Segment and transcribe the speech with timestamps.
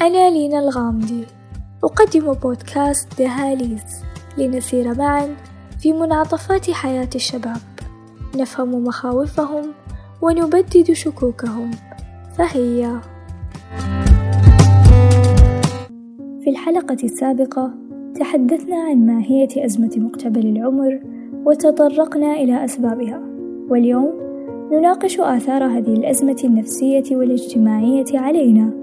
[0.00, 1.24] أنا لينا الغامدي.
[1.84, 4.02] أقدم بودكاست دهاليز
[4.38, 5.36] لنسير معا
[5.80, 7.56] في منعطفات حياة الشباب.
[8.36, 9.64] نفهم مخاوفهم
[10.22, 11.70] ونبدد شكوكهم.
[12.38, 13.00] فهيا.
[16.44, 17.70] في الحلقة السابقة
[18.20, 21.00] تحدثنا عن ماهية أزمة مقتبل العمر
[21.44, 23.22] وتطرقنا إلى أسبابها.
[23.68, 24.12] واليوم
[24.72, 28.81] نناقش آثار هذه الأزمة النفسية والاجتماعية علينا.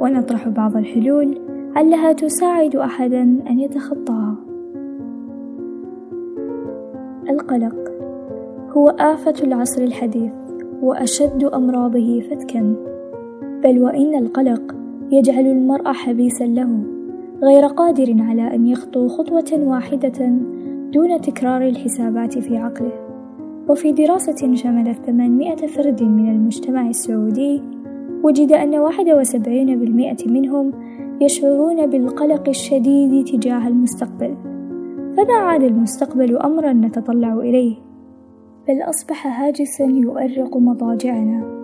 [0.00, 1.38] ونطرح بعض الحلول
[1.76, 4.36] علها تساعد أحدا أن يتخطاها
[7.30, 7.92] القلق
[8.76, 10.32] هو آفة العصر الحديث
[10.82, 12.74] وأشد أمراضه فتكا.
[13.64, 14.74] بل وإن القلق
[15.12, 16.80] يجعل المرء حبيسا له
[17.42, 20.38] غير قادر على أن يخطو خطوة واحدة
[20.92, 22.92] دون تكرار الحسابات في عقله.
[23.68, 27.62] وفي دراسة شملت 800 فرد من المجتمع السعودي
[28.22, 30.72] وجد أن 71% منهم
[31.20, 34.34] يشعرون بالقلق الشديد تجاه المستقبل.
[35.16, 37.76] فما عاد المستقبل أمرا نتطلع إليه
[38.68, 41.56] بل أصبح هاجسا يؤرق مضاجعنا.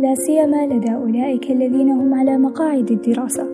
[0.00, 3.46] لا سيما لدى أولئك الذين هم على مقاعد الدراسة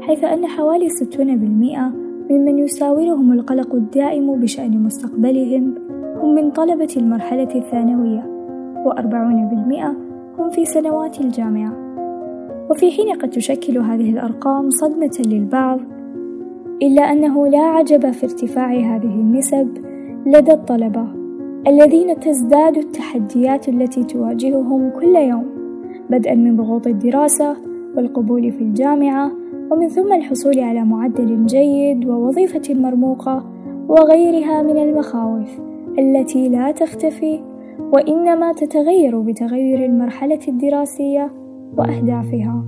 [0.00, 5.74] حيث أن حوالي 60% ممن يساورهم القلق الدائم بشأن مستقبلهم
[6.22, 8.26] هم من طلبة المرحلة الثانوية
[8.86, 9.96] وأربعون بالمئة
[10.38, 11.84] هم في سنوات الجامعة.
[12.70, 15.80] وفي حين قد تشكل هذه الأرقام صدمة للبعض
[16.82, 19.68] إلا أنه لا عجب في ارتفاع هذه النسب
[20.26, 21.06] لدى الطلبة
[21.66, 25.44] الذين تزداد التحديات التي تواجههم كل يوم
[26.10, 27.56] بدءا من ضغوط الدراسة
[27.96, 29.32] والقبول في الجامعة
[29.70, 33.44] ومن ثم الحصول على معدل جيد ووظيفة مرموقة
[33.88, 35.48] وغيرها من المخاوف
[35.98, 37.40] التي لا تختفي
[37.78, 41.30] وإنما تتغير بتغير المرحلة الدراسية
[41.76, 42.64] وأهدافها.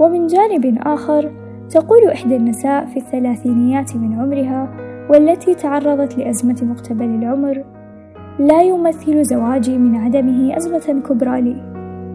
[0.00, 1.32] ومن جانب آخر
[1.70, 4.68] تقول إحدى النساء في الثلاثينيات من عمرها
[5.10, 7.64] والتي تعرضت لأزمة مقتبل العمر:
[8.38, 11.56] لا يمثل زواجي من عدمه أزمة كبرى لي،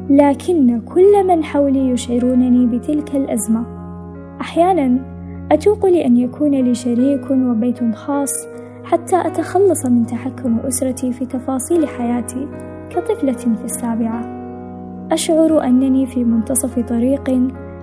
[0.09, 3.65] لكن كل من حولي يشعرونني بتلك الأزمة.
[4.41, 4.99] أحيانا
[5.51, 8.56] أتوق لأن يكون لي شريك وبيت خاص
[8.91, 12.47] حتى أتخلص من تحكم أسرتي في تفاصيل حياتي
[12.89, 14.21] كطفلة في السابعة.
[15.11, 17.29] أشعر أنني في منتصف طريق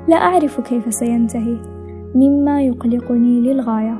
[0.09, 1.59] لا أعرف كيف سينتهي
[2.15, 3.98] مما يقلقني للغاية.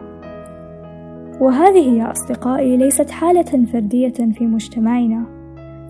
[1.41, 5.25] وهذه يا أصدقائي ليست حالة فردية في مجتمعنا.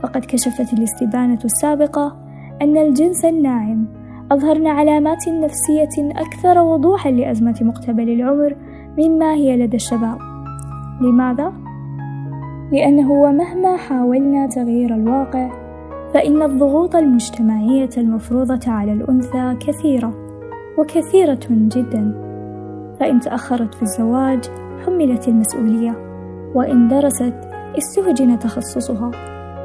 [0.02, 2.16] فقد كشفت الاستبانة السابقة
[2.62, 3.86] أن الجنس الناعم
[4.32, 8.56] أظهرن علامات نفسية أكثر وضوحا لأزمة مقتبل العمر
[8.98, 10.33] مما هي لدى الشباب.
[11.00, 11.52] لماذا؟
[12.72, 15.50] لأنه ومهما حاولنا تغيير الواقع
[16.14, 20.14] فإن الضغوط المجتمعية المفروضة على الأنثى كثيرة
[20.78, 22.14] وكثيرة جدا.
[23.00, 24.44] فإن تأخرت في الزواج
[24.86, 25.96] حملت المسؤولية.
[26.54, 27.34] وإن درست
[27.78, 29.10] استهجن تخصصها.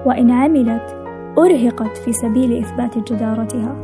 [0.05, 0.95] وإن عملت
[1.37, 3.75] أرهقت في سبيل إثبات جدارتها.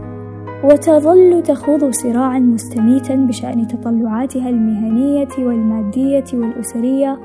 [0.63, 7.19] وتظل تخوض صراعا مستميتا بشأن تطلعاتها المهنية والمادية والأسرية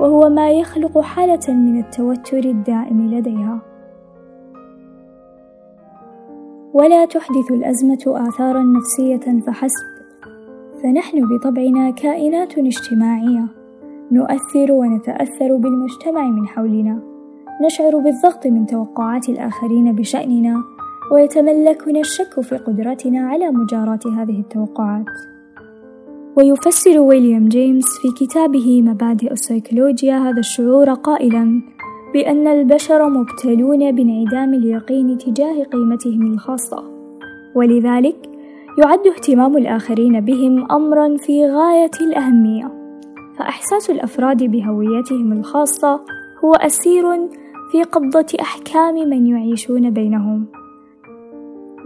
[0.00, 3.58] وهو ما يخلق حالة من التوتر الدائم لديها.
[6.72, 9.86] ولا تحدث الأزمة آثارا نفسية فحسب.
[10.82, 13.48] فنحن بطبعنا كائنات اجتماعية.
[14.12, 16.98] نؤثر ونتأثر بالمجتمع من حولنا.
[17.66, 20.62] نشعر بالضغط من توقعات الآخرين بشأننا.
[21.12, 25.06] ويتملكنا الشك في قدرتنا على مجاراة هذه التوقعات.
[26.36, 31.62] ويفسر ويليام جيمس في كتابه مبادئ السيكولوجيا هذا الشعور قائلا
[32.14, 36.84] بأن البشر مبتلون بانعدام اليقين تجاه قيمتهم الخاصة.
[37.54, 38.16] ولذلك
[38.78, 42.72] يعد اهتمام الآخرين بهم أمرا في غاية الأهمية.
[43.38, 46.00] فإحساس الأفراد بهويتهم الخاصة
[46.44, 47.04] هو أسير
[47.72, 50.46] في قبضة أحكام من يعيشون بينهم.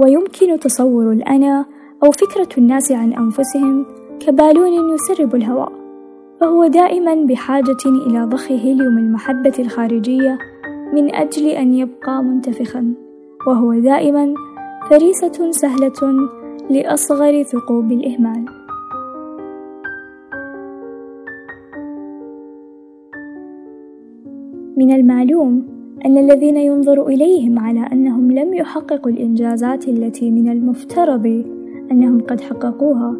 [0.01, 1.67] ويمكن تصور الأنا
[2.05, 3.87] أو فكرة الناس عن أنفسهم
[4.21, 5.73] كبالون يسرب الهواء
[6.41, 10.39] فهو دائما بحاجة إلى ضخ هيليوم المحبة الخارجية
[10.95, 12.95] من أجل أن يبقى منتفخا
[13.47, 14.35] وهو دائما
[14.91, 16.29] فريسة سهلة
[16.71, 18.45] لأصغر ثقوب الإهمال.
[24.77, 25.67] من المعلوم
[26.07, 31.45] أن الذين ينظر إليهم على أنهم لم يحققوا الإنجازات التي من المفترض
[31.91, 33.15] أنهم قد حققوها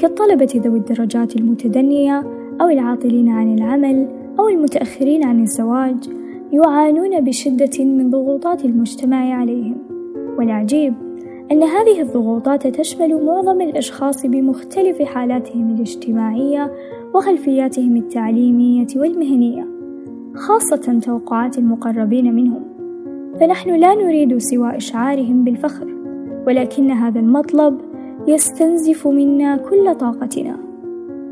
[0.00, 2.26] كالطلبة ذوي الدرجات المتدنية
[2.60, 4.08] أو العاطلين عن العمل
[4.38, 5.96] أو المتأخرين عن الزواج
[6.52, 9.76] يعانون بشدة من ضغوطات المجتمع عليهم.
[10.38, 10.94] والعجيب
[11.52, 16.72] أن هذه الضغوطات تشمل معظم الأشخاص بمختلف حالاتهم الاجتماعية
[17.14, 19.68] وخلفياتهم التعليمية والمهنية،
[20.34, 22.62] خاصة توقعات المقربين منهم،
[23.40, 25.86] فنحن لا نريد سوى إشعارهم بالفخر،
[26.46, 27.89] ولكن هذا المطلب
[28.26, 30.56] يستنزف منا كل طاقتنا،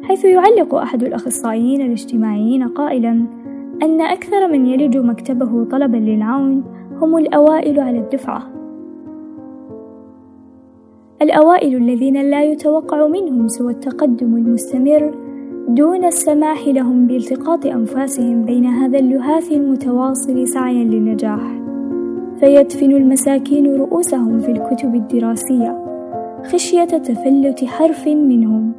[0.03, 3.27] حيث يعلق أحد الأخصائيين الاجتماعيين قائلاً:
[3.83, 6.65] أن أكثر من يلج مكتبه طلبًا للعون
[7.01, 8.43] هم الأوائل على الدفعة.
[11.23, 15.15] الأوائل الذين لا يتوقع منهم سوى التقدم المستمر
[15.69, 21.61] دون السماح لهم بالتقاط أنفاسهم بين هذا اللهاث المتواصل سعيا للنجاح
[22.41, 25.88] فيدفن المساكين رؤوسهم في الكتب الدراسية
[26.45, 28.73] خشية تفلت حرف منهم.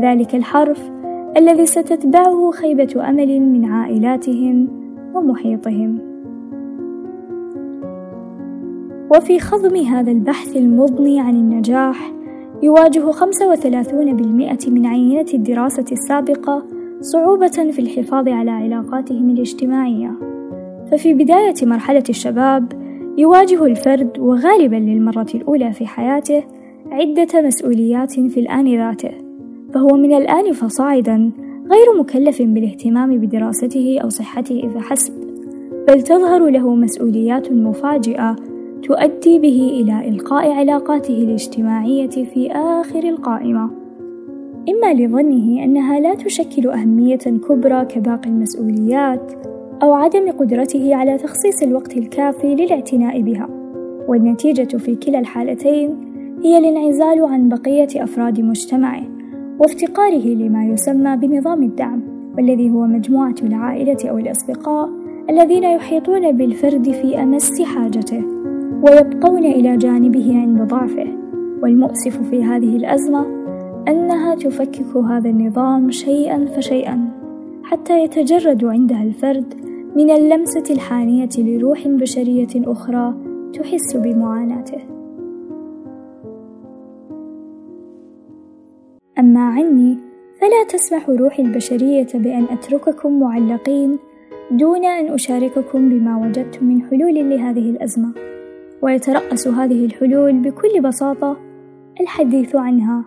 [0.00, 0.90] ذلك الحرف
[1.36, 4.68] الذي ستتبعه خيبة أمل من عائلاتهم
[5.14, 5.98] ومحيطهم.
[9.16, 12.12] وفي خضم هذا البحث المضني عن النجاح
[12.62, 16.62] يواجه 35% من عينة الدراسة السابقة
[17.00, 20.10] صعوبة في الحفاظ على علاقاتهم الاجتماعية.
[20.90, 22.72] ففي بداية مرحلة الشباب
[23.18, 26.44] يواجه الفرد وغالبا للمرة الأولى في حياته
[26.94, 29.10] عدة مسؤوليات في الآن ذاته
[29.74, 31.30] فهو من الآن فصاعدا
[31.70, 35.12] غير مكلف بالاهتمام بدراسته أو صحته فحسب.
[35.88, 38.36] بل تظهر له مسؤوليات مفاجئة
[38.82, 43.70] تؤدي به إلى إلقاء علاقاته الاجتماعية في آخر القائمة،
[44.68, 49.32] إما لظنه أنها لا تشكل أهمية كبرى كباقي المسؤوليات،
[49.82, 53.48] أو عدم قدرته على تخصيص الوقت الكافي للاعتناء بها،
[54.08, 56.13] والنتيجة في كلا الحالتين
[56.44, 59.02] هي الانعزال عن بقية أفراد مجتمعه،
[59.58, 62.02] وافتقاره لما يسمى بنظام الدعم،
[62.36, 64.90] والذي هو مجموعة العائلة أو الأصدقاء
[65.30, 68.24] الذين يحيطون بالفرد في أمس حاجته.
[68.82, 71.06] ويبقون إلى جانبه عند ضعفه
[71.62, 73.26] والمؤسف في هذه الأزمة
[73.88, 77.08] أنها تفكك هذا النظام شيئا فشيئا
[77.62, 79.54] حتى يتجرد عندها الفرد
[79.96, 83.14] من اللمسة الحانية لروح بشرية أخرى
[83.52, 84.93] تحس بمعاناته
[89.18, 89.98] أما عني
[90.40, 93.98] فلا تسمح روحي البشرية بأن أترككم معلقين
[94.50, 98.12] دون أن أشارككم بما وجدت من حلول لهذه الأزمة.
[98.82, 101.36] ويترأس هذه الحلول بكل بساطة
[102.00, 103.04] الحديث عنها.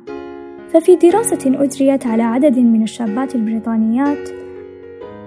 [0.69, 4.29] ففي دراسة أجريت على عدد من الشابات البريطانيات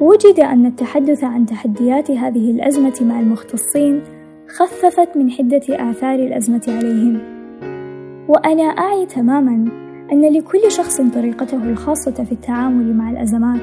[0.00, 4.00] وجد أن التحدث عن تحديات هذه الأزمة مع المختصين
[4.49, 7.19] خففت من حدة آثار الأزمة عليهم.
[8.29, 13.61] وأنا أعي تماما أن لكل شخص طريقته الخاصة في التعامل مع الأزمات.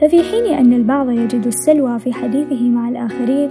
[0.00, 3.50] ففي حين أن البعض يجد السلوى في حديثه مع الآخرين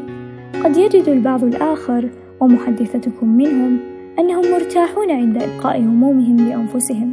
[0.64, 3.80] قد يجد البعض الآخر ومحدثتكم منهم
[4.20, 7.12] أنهم مرتاحون عند إبقاء همومهم لأنفسهم.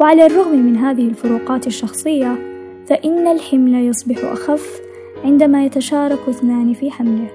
[0.00, 2.38] وعلى الرغم من هذه الفروقات الشخصية
[2.86, 4.80] فإن الحمل يصبح أخف
[5.24, 7.28] عندما يتشارك اثنان في حمله.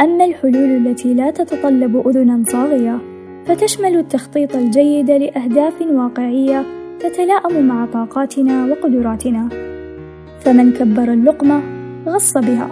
[0.00, 3.15] أما الحلول التي لا تتطلب أذنا صاغية
[3.46, 6.64] فتشمل التخطيط الجيد لأهداف واقعية
[7.00, 9.48] تتلائم مع طاقاتنا وقدراتنا.
[10.40, 11.62] فمن كبر اللقمة
[12.06, 12.68] غص بها.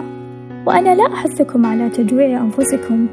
[0.67, 3.07] وأنا لا أحثكم على تجويع أنفسكم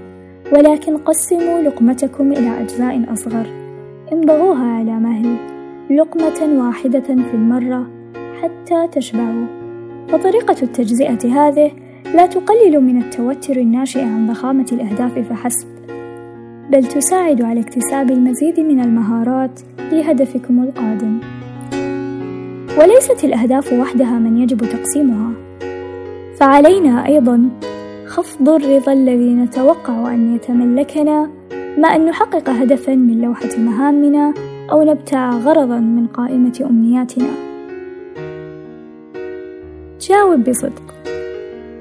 [0.53, 3.47] ولكن قسموا لقمتكم إلى أجزاء أصغر.
[4.13, 5.37] امضغوها على مهل
[5.91, 7.87] لقمة واحدة في المرة
[8.43, 9.47] حتى تشبعوا.
[10.09, 11.71] فطريقة التجزئة هذه
[12.15, 15.72] لا تقلل من التوتر الناشئ عن ضخامة الأهداف فحسب.
[16.71, 19.61] بل تساعد على اكتساب المزيد من المهارات
[19.93, 21.19] لهدفكم القادم.
[22.79, 25.33] وليست الأهداف وحدها من يجب تقسيمها.
[26.37, 27.49] فعلينا أيضا
[28.07, 31.31] خفض الرضا الذي نتوقع أن يتملكنا
[31.79, 34.35] ما أن نحقق هدفا من لوحة مهامنا
[34.73, 37.31] أو نبتاع غرضا من قائمة أمنياتنا.
[40.01, 40.95] جاوب بصدق.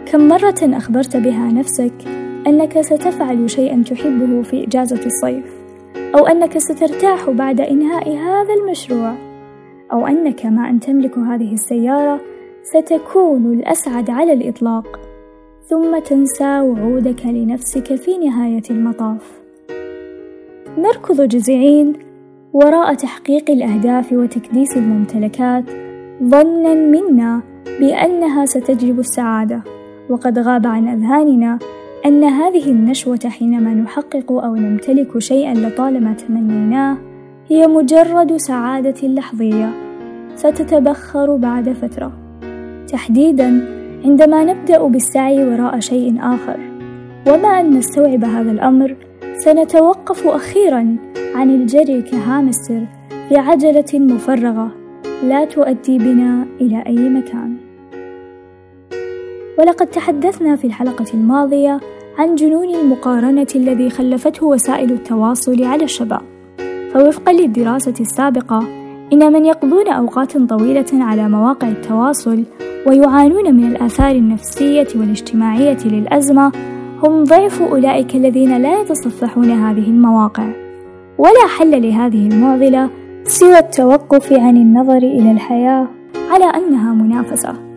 [0.05, 5.45] كم مرة أخبرت بها نفسك أنك ستفعل شيئا تحبه في إجازة الصيف
[6.15, 9.13] أو أنك سترتاح بعد إنهاء هذا المشروع
[9.91, 12.21] أو أنك ما أن تملك هذه السيارة
[12.63, 14.99] ستكون الأسعد على الإطلاق.
[15.69, 19.41] ثم تنسى وعودك لنفسك في نهاية المطاف.
[20.77, 21.93] نركض جزعين
[22.53, 25.63] وراء تحقيق الأهداف وتكديس الممتلكات.
[26.23, 27.41] ظنا منا
[27.79, 29.61] بأنها ستجلب السعادة
[30.09, 31.59] وقد غاب عن أذهاننا
[32.05, 36.97] أن هذه النشوة حينما نحقق أو نمتلك شيئا لطالما تمنيناه
[37.49, 39.69] هي مجرد سعادة لحظية
[40.35, 42.11] ستتبخر بعد فترة.
[42.87, 43.65] تحديدا
[44.05, 46.59] عندما نبدأ بالسعي وراء شيء آخر
[47.27, 48.95] وما أن نستوعب هذا الأمر
[49.33, 50.95] سنتوقف أخيرا
[51.35, 52.81] عن الجري كهامستر
[53.29, 54.71] في عجلة مفرغة
[55.23, 57.70] لا تؤدي بنا إلى أي مكان.
[59.59, 61.79] ولقد تحدثنا في الحلقة الماضية
[62.17, 66.21] عن جنون المقارنة الذي خلفته وسائل التواصل على الشباب.
[66.93, 68.63] فوفقا للدراسة السابقة
[69.13, 72.43] إن من يقضون أوقات طويلة على مواقع التواصل
[72.87, 76.51] ويعانون من الآثار النفسية والاجتماعية للأزمة
[77.03, 80.47] هم ضعف أولئك الذين لا يتصفحون هذه المواقع.
[81.17, 82.89] ولا حل لهذه المعضلة
[83.23, 85.87] سوى التوقف عن النظر إلى الحياة
[86.31, 87.70] على أنها منافسة.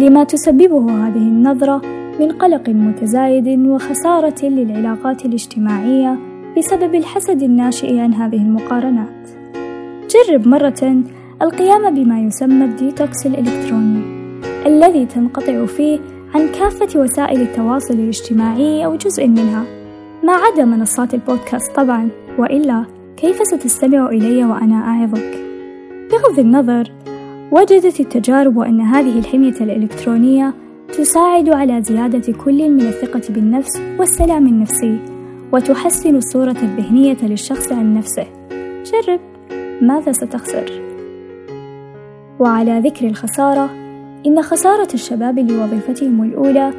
[0.00, 1.82] لما تسببه هذه النظرة
[2.20, 6.18] من قلق متزايد وخسارة للعلاقات الاجتماعية
[6.58, 9.30] بسبب الحسد الناشئ عن هذه المقارنات
[10.10, 11.02] جرب مرة
[11.42, 14.02] القيام بما يسمى الديتوكس الإلكتروني
[14.66, 15.98] الذي تنقطع فيه
[16.34, 19.64] عن كافة وسائل التواصل الاجتماعي أو جزء منها
[20.24, 22.84] ما عدا منصات البودكاست طبعا وإلا
[23.16, 25.38] كيف ستستمع إلي وأنا أعظك؟
[26.12, 26.92] بغض النظر
[27.52, 30.54] وجدت التجارب أن هذه الحمية الإلكترونية
[30.88, 34.98] تساعد على زيادة كل من الثقة بالنفس والسلام النفسي
[35.52, 38.26] وتحسن الصورة الذهنية للشخص عن نفسه.
[38.84, 39.20] جرب.
[39.82, 40.82] ماذا ستخسر؟
[42.38, 43.70] وعلى ذكر الخسارة
[44.26, 46.72] إن خسارة الشباب لوظيفتهم الأولى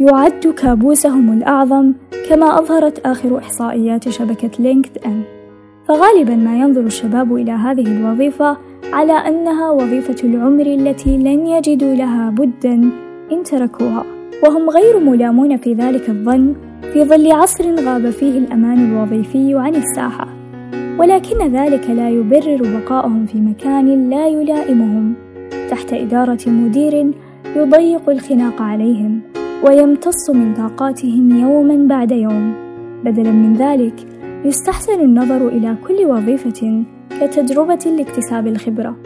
[0.00, 1.92] يعد كابوسهم الأعظم
[2.28, 5.22] كما أظهرت آخر إحصائيات شبكة لينكد إن.
[5.88, 8.56] فغالبا ما ينظر الشباب إلى هذه الوظيفة
[8.92, 12.74] على أنها وظيفة العمر التي لن يجدوا لها بدا
[13.32, 14.04] إن تركوها.
[14.44, 16.54] وهم غير ملامون في ذلك الظن
[16.92, 20.28] في ظل عصر غاب فيه الأمان الوظيفي عن الساحة.
[20.98, 25.14] ولكن ذلك لا يبرر بقائهم في مكان لا يلائمهم.
[25.70, 27.10] تحت إدارة مدير
[27.56, 29.20] يضيق الخناق عليهم
[29.64, 32.54] ويمتص من طاقاتهم يوما بعد يوم.
[33.04, 33.94] بدلا من ذلك
[34.44, 36.84] يستحسن النظر إلى كل وظيفة
[37.20, 38.96] كتجربة لاكتساب الخبرة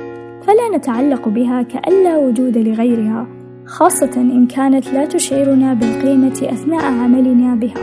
[0.42, 3.26] فلا نتعلق بها كأن لا وجود لغيرها
[3.66, 7.82] خاصة إن كانت لا تشعرنا بالقيمة أثناء عملنا بها.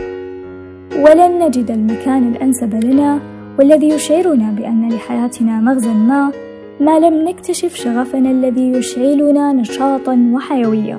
[1.04, 3.20] ولن نجد المكان الأنسب لنا
[3.58, 6.32] والذي يشعرنا بأن لحياتنا مغزى ما
[6.80, 10.98] ما لم نكتشف شغفنا الذي يشعلنا نشاطا وحيوية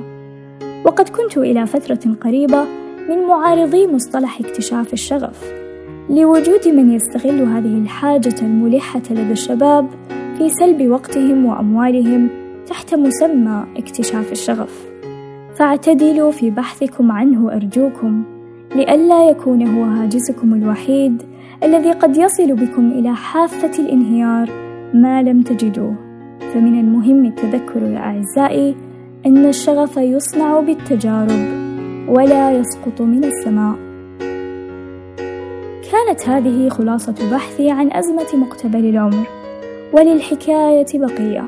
[0.86, 2.66] وقد كنت إلى فترة قريبة
[3.10, 5.69] من معارضي مصطلح اكتشاف الشغف.
[6.10, 9.88] لوجود من يستغل هذه الحاجة الملحة لدى الشباب
[10.38, 12.30] في سلب وقتهم وأموالهم
[12.68, 14.88] تحت مسمى اكتشاف الشغف.
[15.56, 18.24] فاعتدلوا في بحثكم عنه أرجوكم
[18.76, 21.24] لئلا يكون هو هاجسكم الوحيد
[21.64, 24.50] الذي قد يصل بكم إلى حافة الانهيار
[24.94, 25.96] ما لم تجدوه.
[26.54, 28.76] فمن المهم التذكر يا أعزائي
[29.26, 31.48] أن الشغف يصنع بالتجارب
[32.08, 33.89] ولا يسقط من السماء.
[36.10, 39.28] كانت هذه خلاصة بحثي عن أزمة مقتبل العمر
[39.94, 41.46] وللحكاية بقية.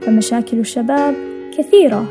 [0.00, 1.14] فمشاكل الشباب
[1.58, 2.04] كثيرة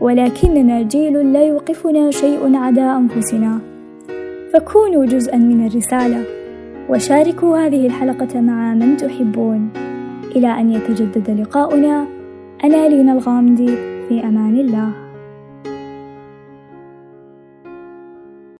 [0.00, 3.58] ولكننا جيل لا يوقفنا شيء عدا أنفسنا.
[4.52, 6.24] فكونوا جزءا من الرسالة
[6.88, 9.68] وشاركوا هذه الحلقة مع من تحبون.
[10.36, 12.06] إلى أن يتجدد لقاؤنا
[12.64, 13.74] أنا لينا الغامدي
[14.08, 15.05] في أمان الله.